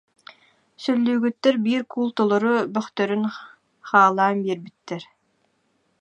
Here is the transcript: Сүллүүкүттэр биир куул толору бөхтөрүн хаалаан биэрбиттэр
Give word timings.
Сүллүүкүттэр 0.83 1.55
биир 1.65 1.81
куул 1.91 2.09
толору 2.19 2.55
бөхтөрүн 2.75 3.23
хаалаан 3.89 4.37
биэрбиттэр 4.43 5.03